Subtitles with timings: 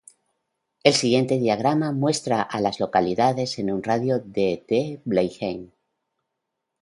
[0.83, 5.69] El siguiente diagrama muestra a las localidades en un radio de de Blenheim.